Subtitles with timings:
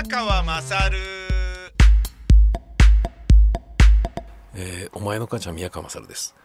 [0.00, 0.96] 宮川まさる
[4.54, 6.36] えーお前の母ちゃん宮川勝です。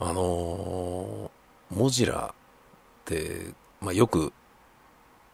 [0.00, 4.32] あのーモジラって、まあ、よく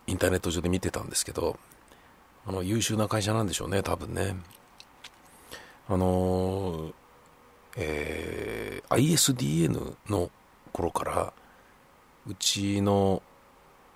[0.06, 1.58] インターネット上で見てたんですけど
[2.46, 4.36] あの優秀な会社なんでしょうね多分ね。
[5.88, 6.92] あのー
[7.78, 10.30] えー ISDN の
[10.74, 11.32] 頃から
[12.28, 13.22] うちの、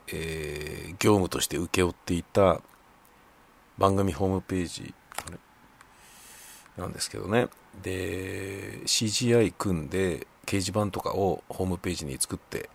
[0.08, 2.60] えー業務として請け負っていた
[3.76, 4.94] 番組ホームページ
[6.78, 7.48] なんですけどね。
[7.82, 12.70] で CGI 組んで掲示板とかをホームページに作って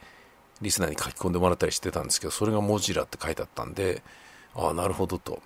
[0.61, 4.03] リスナーに書き込んでもらったりしてたんですけどそれがモジラって書いてあったんで
[4.55, 5.41] ああなるほどと、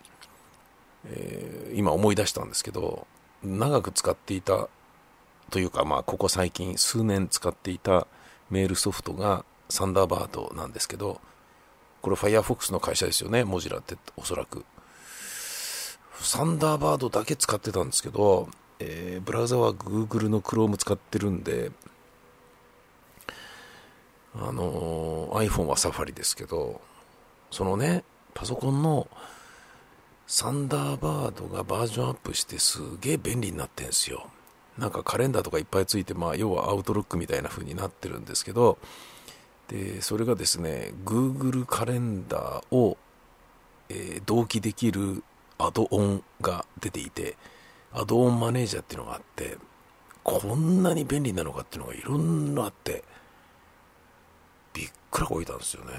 [1.05, 3.07] えー今思い出したんですけど
[3.43, 4.69] 長く使っていた
[5.49, 8.07] というかまあここ最近数年使っていた
[8.49, 11.19] メールソフトがサンダーバードなんですけど
[12.03, 14.63] これ Firefox の会社ですよねモジラっておそらく
[16.19, 18.47] サンダーバードだけ使ってたんですけど、
[18.79, 21.71] えーブラウザは Google の Chrome 使ってるんで、
[24.35, 26.79] あのー iPhone は Safari ですけど、
[27.51, 29.07] そのね、パソコンの
[30.27, 34.29] サンダーバードがバージョンアップしてすげえ便利になってんすよ。
[34.77, 38.79] なんかカレンダーとかいっぱいついて、まあ、要はアウトロックみたいな風になってるんですけど、
[39.67, 42.97] で、それがですね、Google カレンダーを、
[43.89, 45.23] えー同期できる
[45.57, 47.37] アドオンが出ていて、
[47.93, 49.57] アドオンマネージャーっていうのがあって、
[50.23, 53.03] こんなに便利なのかっていうのがいろんなあって、
[54.73, 55.91] びっくらこいたんですよね。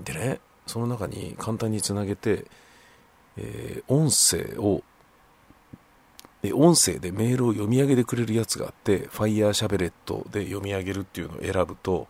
[0.00, 2.44] でね、その中に簡単につなげて、
[3.36, 4.82] えー音声を、
[6.42, 12.08] え音声でメールを読み上げてくれるやつがあって、Fire シャベレットで読み上げるっていうのを選ぶと、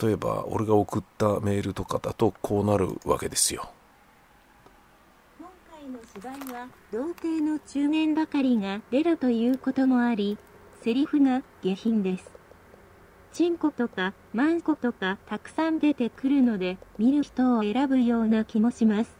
[0.00, 3.70] 例えば俺が送ったメールとかだとこうなるわけですよ。
[5.38, 10.38] 今回の芝居は童貞の中年ばかりが出るということもあり
[10.82, 12.30] セリフが下品です
[13.32, 19.10] チンコとかマンコとかたくさん出てくるので見る人を選ぶような気もします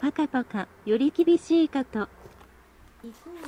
[0.00, 2.08] パカパカより厳しいかと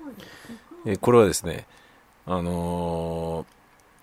[0.83, 1.67] ールえこれはですね、
[2.27, 3.61] あのー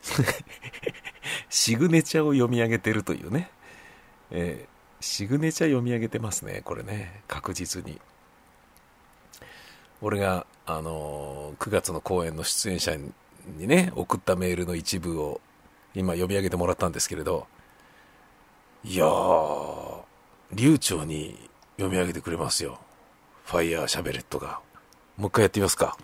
[1.49, 3.49] シグネチャを読み上げてるというね、
[4.31, 8.01] えーシグネチャ読み上げてますね、これね、確実に。
[10.01, 13.11] 俺が、あのー9月の公演の出演者に
[13.55, 15.41] ね、送ったメールの一部を
[15.95, 17.47] 今読み上げてもらったんですけれど、
[18.83, 20.03] いやー、
[20.53, 22.79] 流暢に読み上げてくれますよ。
[23.45, 24.59] ファイヤーシャベレットが。
[25.15, 25.97] もう一回やってみますか。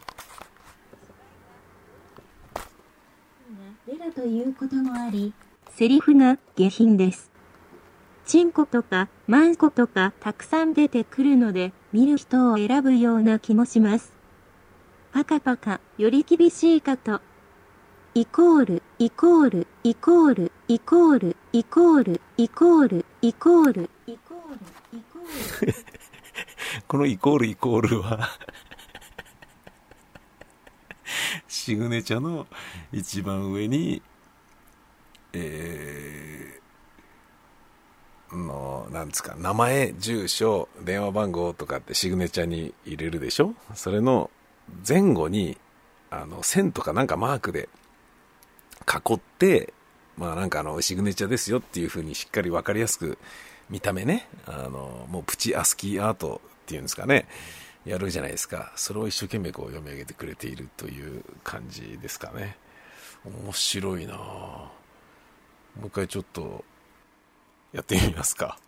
[3.86, 5.34] 出るということもあり、
[5.76, 7.30] セリフが下品です。
[8.26, 14.14] チンコとかマンコとかたくさん出てくるので、見る人を選ぶような気もします。
[15.12, 17.22] パカパカ、より厳しいかと。
[18.16, 24.60] イコール、イコール、イコール、イコール、イコール、イコール、イコール、 イコール、
[24.94, 25.74] イコール。
[26.88, 28.30] このイコールイコールは
[31.48, 32.46] シグネチャの
[32.92, 34.02] 一番上に、
[35.34, 43.56] えー、の、なんですか、名前、住所、電話番号とかってシグネチャに入れるでしょ？
[43.74, 44.30] それの
[44.88, 45.58] 前後に、
[46.12, 47.70] あの、線とかなんかマークで
[48.88, 49.74] 囲って、
[50.18, 53.18] まあなんかあの、シグネチャーですよっていう風にしっかりわかりやすく、
[53.70, 57.28] 見た目ね、あの、もうプチアスキーアートっていうんですかね、
[57.86, 58.72] やるじゃないですか。
[58.76, 62.58] それを一生懸命こう読み上げてくれているという感じですかね。
[63.26, 66.64] 面白いなもう一回ちょっと、
[67.72, 68.60] やってみますか。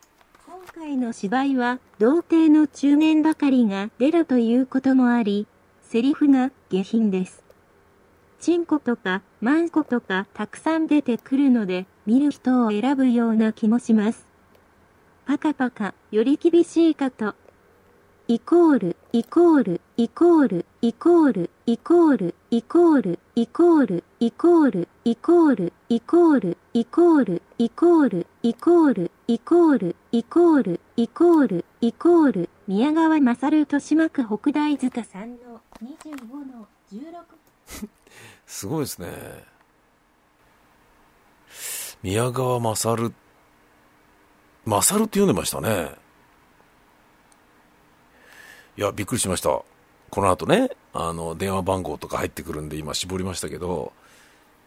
[0.46, 5.46] 今回の芝居は童貞の中年ばかりが出るということもあり、
[5.82, 7.45] セリフが下品です。
[8.40, 14.26] チンコとかマンコとかたくさん出てくるので、見る人を選ぶような気もします。
[15.26, 17.34] パカパカ、より厳しいかと。
[18.28, 37.55] イコール、イコール、イコール、イコール、イコール、イコール、イコール、イコール、イコール、イコール、イコール、イコール、イコール、イコール、イコール、イコール、イコール、宮川勝豊島区北大塚3の25の16。
[38.46, 39.08] すごいですね。
[42.02, 43.12] 宮川勝、
[44.64, 45.90] 勝って読んでましたね。
[48.76, 49.48] いや、びっくりしました。
[49.48, 53.92] この後ね、あの、電話番号とか入ってくるんで今絞りましたけど、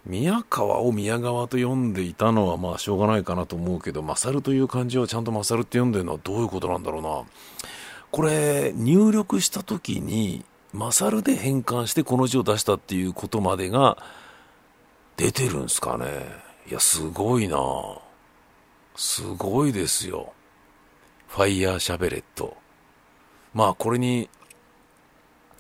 [0.06, 7.24] 宮川を宮川と読んでいたのはまあしょうがないかなと思うけど、勝という漢字をちゃんと勝って読んでるのはどういうことなんだろうな。
[8.12, 10.44] これ、入力した時に、
[10.74, 13.98] 勝で変換してこの字を出したっていうことまでが
[15.18, 16.06] 出てるんすかね？
[16.70, 17.58] いや、すごいな
[18.96, 20.34] すごいですよ。
[21.28, 22.58] ファイヤーシャベレット。
[23.54, 24.30] まあ、これに、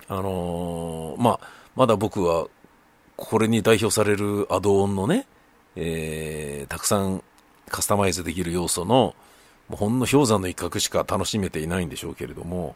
[0.07, 2.47] あのー、まあ、まだ僕は
[3.15, 5.25] これに代表されるアドオンのね、
[5.75, 7.23] えー、たくさん
[7.67, 9.15] カスタマイズできる要素の、
[9.69, 12.75] ほんの氷山の一角しか楽しめていないんでしょうけれども、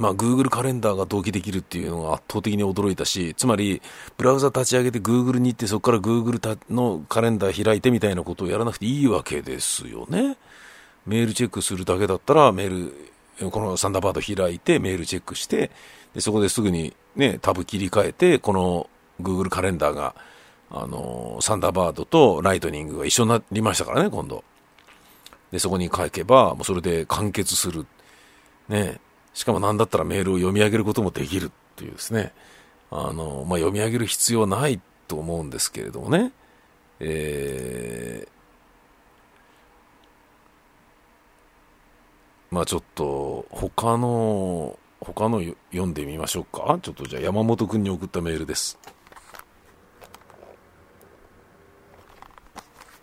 [0.00, 3.82] まあ、Google カレンダーが同期できるっていうのが圧倒的に驚いたし、つまり、
[4.16, 10.38] ブラウザ立ち上げて Google に行って、そこから Google のカレンダー開いてみたいなことをやらなくていいわけですよね。
[11.04, 12.94] メールチェックするだけだったら、メー
[13.40, 15.70] ル、このサンダーバード開いて、メールチェックして、
[16.14, 18.88] でそこですぐにね、タブ切り替えて、この
[19.20, 20.14] Google カレンダーが、
[20.70, 24.44] あのサンダーバードとライトニングが一緒になりましたからね、今度。
[25.52, 27.86] で、そこに書けば、もうそれで完結する。
[28.68, 28.98] ね。
[29.34, 32.32] しかも何だったらメールを読み上げることもできるっていうですね。
[32.90, 36.32] あの、まあ、読み上げる必要はないと思うんですけれどもね。
[36.98, 45.40] えー、まあちょっと、他の、他の
[45.70, 46.78] 読んでみましょうか。
[46.82, 48.78] ちょっとじゃあ山本くんに送ったメールです。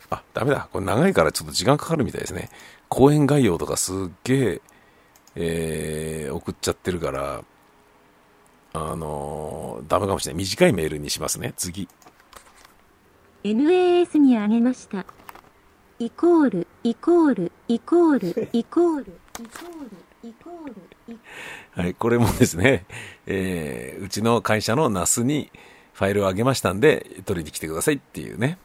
[0.09, 0.69] あ、ダメだ。
[0.71, 2.49] これ長いからちょっと時間かかるみたいですね。
[2.89, 4.61] 講演概要とかすっげえ、
[5.39, 7.43] えー、送っちゃってるから、
[8.73, 10.43] あのー、ダメかもしれない。
[10.43, 11.53] 短いメールにしますね。
[11.57, 11.87] 次。
[13.43, 15.05] NAS にあげました。
[15.99, 19.83] イコール、イコール、 イコール、イコール、イコー
[20.23, 21.19] ル、イコール、
[21.71, 22.85] はい、これもですね、
[23.27, 25.51] えー、うちの会社の NAS に
[25.93, 28.57] ファイルをあげましたんで、取りに来てくださいっていうね。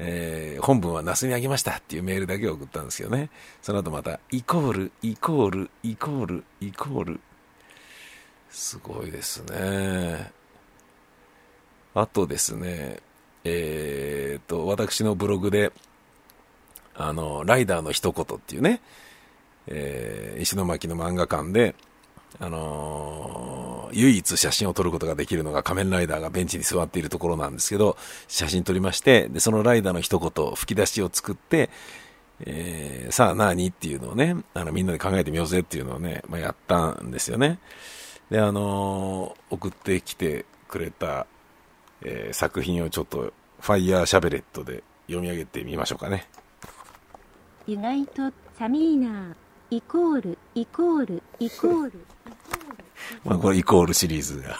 [0.00, 3.30] えー、本文はナスにあげましたっていうメールだけを送ったんですけどね。
[3.60, 7.20] その後また、イコール、イコール、イコール、イコール。
[8.48, 10.30] すごいですね。
[11.94, 13.00] あとですね、
[13.42, 15.72] えー、っと、私のブログで、
[16.94, 18.80] あの、ライダーの一言っていうね、
[19.66, 21.74] えー、石巻の漫画館で、
[22.40, 27.96] あのー、唯一写真を撮ることができるのが仮面ライダーがベンチに座っているところなんですけど、
[28.28, 31.70] 写真撮りまして、で、そのライダーの一言、吹き出しを作って、
[32.40, 37.58] えー、さあ何っていうのをね、あの、みんなで考えてみようぜっていうのをね、まあ、やったんですよね。
[38.30, 41.26] で、あのー、送ってきてくれた、
[42.02, 46.28] えー、作品をちょっと、ファイヤーシャベレットで読み上げてみましょうかね。
[47.66, 49.34] 意外とサミーナー、
[49.70, 52.06] イコール、イコール、イコール。
[53.24, 54.58] まあこれイコールシリーズが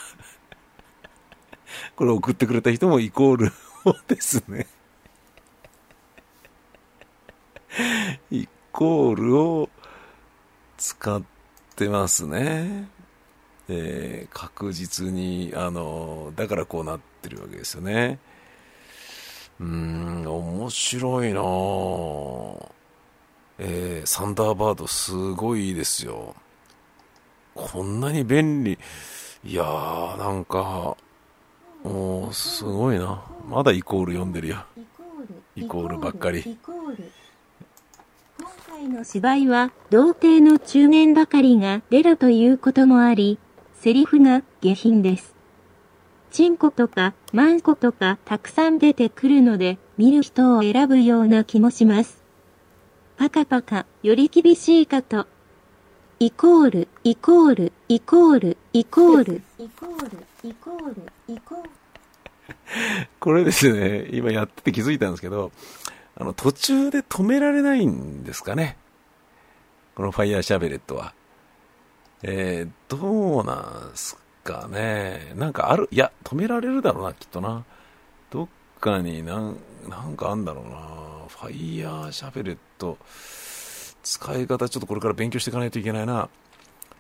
[1.97, 3.53] これ送ってくれた人もイコール
[3.85, 4.67] をですね
[8.31, 9.69] イコールを
[10.77, 11.23] 使っ
[11.77, 12.89] てますね。
[13.69, 18.19] えー、確実に、あの、だからこうなってるわけですよね。
[19.61, 21.41] うん、面白いな
[23.61, 26.37] えー、サンダーバードすごいいいですよ。
[27.59, 28.79] こんなに便利。
[29.45, 30.97] いやー、なんか、
[31.83, 33.25] もう、すごいな。
[33.49, 34.65] まだイコール読んでるよ。
[35.57, 36.57] イコールばっかり。
[36.65, 36.97] 今
[38.69, 43.39] 回の芝居は、童貞の中年ばかりが出るということもあり、
[43.75, 45.35] セリフが下品です。
[46.31, 52.23] チンコとかマンコとかたくさん出てくるので、見る人を選ぶような気もします。
[53.17, 55.27] パカパカ、より厳しいかと。
[56.21, 61.71] イコール、イコール、イコール、イコール、イコール、イコール、イコール。
[63.21, 65.53] これですね、今やってて気づいたんですけど、
[66.17, 68.77] あの、途中で止められないんですかね。
[69.95, 71.15] このファイヤーシャベレットは。
[72.25, 75.33] えー、どうなんすかね。
[75.37, 77.65] なんかある、いや、止められるだろうな、きっとな。
[78.31, 78.49] どっ
[78.81, 79.57] かになん、
[79.89, 80.79] なんかあんだろうな。
[81.29, 82.99] ファイヤーシャベレット。
[84.03, 86.29] 使い方ちょっとこれから勉強していかないといけないな。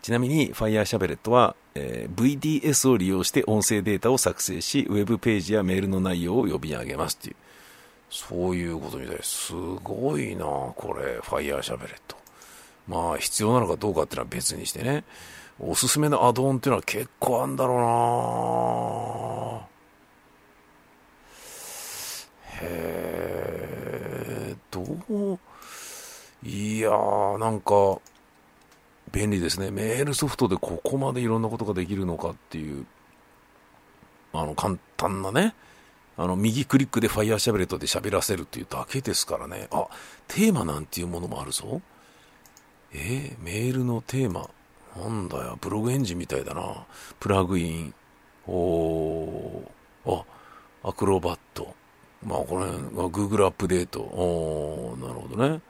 [0.03, 7.37] ちなみに Fire シャベレットは、えー、VDS を利用して音声データを作成し、ウェブページやメールの内容を呼び上げますっていう。
[8.11, 9.49] そういうことみたいです。
[9.49, 12.17] すごいなこれ、Fire シャベレット。
[12.87, 15.05] まあ、必要なのかどうかっていうのは別にしてね。
[15.61, 19.69] おすすめのアドオンっていうのは結構あんだろうな
[22.63, 25.39] へえ、どう
[26.43, 28.01] いやー、なんか、
[29.11, 29.71] 便利ですね。
[29.71, 32.87] メールソフトでここまでいろんなことができるのかっていう、
[34.33, 35.55] あの、簡単なね、
[36.17, 39.69] あの、右クリックで Fire シャベレットで喋らせるっていうだけですからね。
[39.71, 39.87] あ、
[40.27, 41.81] テーマなんていうものもあるぞ。
[42.93, 44.49] えー、メールのテーマ。
[44.97, 46.87] なんだよ、ブログエンジンみたいだな。
[47.21, 47.95] プラグイン。
[48.47, 50.25] おー、あ、
[50.83, 51.75] アクロバット。
[52.25, 54.01] まあ、これ、Google アップデート。
[54.01, 55.61] おー、なるほどね。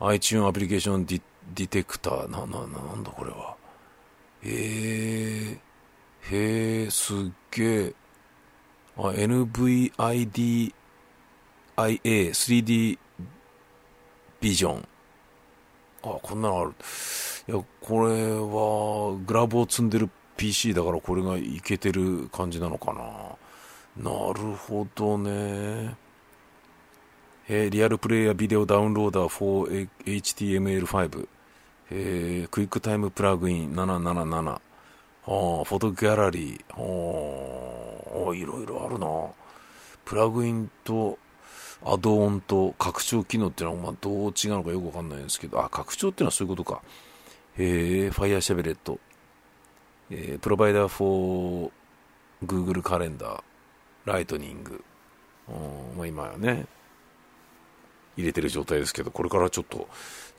[0.00, 1.22] iTunes アプリケーションディ
[1.54, 2.30] ディテクター。
[2.30, 3.56] な、な、なんだこれは。
[4.42, 5.58] えー、
[6.30, 7.16] へー、すっ
[7.50, 7.94] げえ。
[8.96, 10.72] あ、NVIDIA
[11.76, 12.98] 3D
[14.40, 14.88] ビジョン。
[16.02, 16.74] あ、こんなのある。
[17.48, 24.10] いや、これは、グラブを積んでる PC だからこれがいけてる感じなのかな。
[24.10, 25.96] なるほどね。
[27.50, 29.70] えー、リアルプレイヤービデオダウンローダー for
[30.04, 31.28] HTML5。
[31.90, 34.50] えー、クイックタイムプラグイン777。
[34.50, 34.60] あ
[35.24, 36.74] フォトギャラリー。
[36.74, 39.06] あいろいろあるな。
[40.04, 41.18] プラグインと
[41.82, 46.82] アドオンと拡張機能っていうのはまあどう違うのかよくわかんないんですけど、あ、拡張っていうのはそういうことか。
[47.56, 48.98] えー、ファイアシャベレット。
[50.10, 51.70] えー、 Provider for
[52.44, 53.42] Google カレンダー、
[54.04, 54.84] ライトニング。
[55.96, 56.66] まあ今はね、
[58.18, 59.88] 入れてる状態ですけど、これからちょっと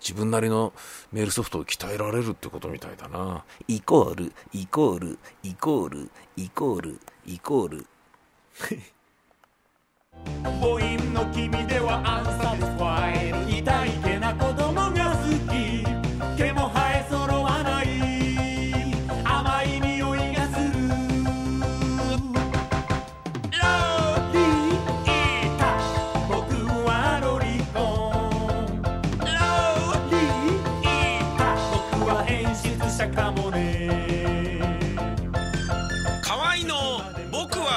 [0.01, 0.73] 自分なりの
[1.13, 3.45] メールソフトを鍛えられるってことみたいだな。
[3.67, 7.87] イコール、イコール、イコール、イコール、イコール。
[10.43, 12.28] 母音の君ではア